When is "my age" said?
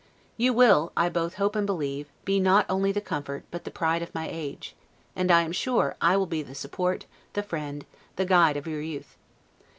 4.15-4.75